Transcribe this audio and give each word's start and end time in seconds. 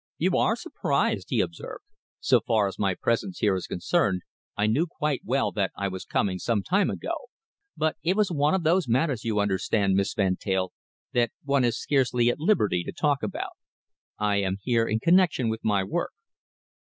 "You 0.17 0.35
are 0.35 0.55
surprised," 0.55 1.27
he 1.29 1.41
observed. 1.41 1.83
"So 2.19 2.39
far 2.39 2.67
as 2.67 2.79
my 2.79 2.95
presence 2.95 3.37
here 3.37 3.53
is 3.55 3.67
concerned, 3.67 4.23
I 4.57 4.65
knew 4.65 4.87
quite 4.87 5.21
well 5.23 5.51
that 5.51 5.69
I 5.77 5.89
was 5.89 6.05
coming 6.05 6.39
some 6.39 6.63
time 6.63 6.89
ago, 6.89 7.13
but 7.77 7.97
it 8.01 8.15
was 8.17 8.31
one 8.31 8.55
of 8.55 8.63
those 8.63 8.87
matters, 8.87 9.23
you 9.23 9.39
understand, 9.39 9.93
Miss 9.93 10.15
Van 10.15 10.37
Teyl, 10.37 10.73
that 11.13 11.29
one 11.43 11.63
is 11.63 11.79
scarcely 11.79 12.29
at 12.29 12.39
liberty 12.39 12.83
to 12.83 12.91
talk 12.91 13.21
about. 13.21 13.51
I 14.17 14.37
am 14.37 14.57
here 14.63 14.87
in 14.87 14.99
connection 14.99 15.49
with 15.49 15.63
my 15.63 15.83
work." 15.83 16.13